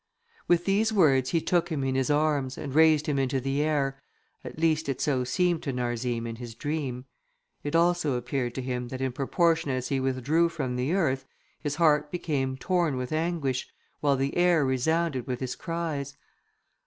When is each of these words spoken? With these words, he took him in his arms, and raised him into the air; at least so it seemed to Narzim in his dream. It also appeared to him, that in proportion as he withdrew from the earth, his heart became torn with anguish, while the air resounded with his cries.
With 0.47 0.65
these 0.65 0.91
words, 0.91 1.29
he 1.29 1.39
took 1.39 1.69
him 1.71 1.83
in 1.83 1.93
his 1.93 2.09
arms, 2.09 2.57
and 2.57 2.73
raised 2.73 3.05
him 3.05 3.19
into 3.19 3.39
the 3.39 3.61
air; 3.61 4.01
at 4.43 4.57
least 4.57 4.89
so 4.99 5.21
it 5.21 5.27
seemed 5.27 5.61
to 5.61 5.71
Narzim 5.71 6.25
in 6.25 6.37
his 6.37 6.55
dream. 6.55 7.05
It 7.63 7.75
also 7.75 8.15
appeared 8.15 8.55
to 8.55 8.63
him, 8.63 8.87
that 8.87 8.99
in 8.99 9.11
proportion 9.11 9.69
as 9.69 9.89
he 9.89 9.99
withdrew 9.99 10.49
from 10.49 10.75
the 10.75 10.93
earth, 10.93 11.27
his 11.59 11.75
heart 11.75 12.09
became 12.09 12.57
torn 12.57 12.97
with 12.97 13.11
anguish, 13.11 13.71
while 13.99 14.15
the 14.15 14.35
air 14.35 14.65
resounded 14.65 15.27
with 15.27 15.39
his 15.39 15.55
cries. 15.55 16.17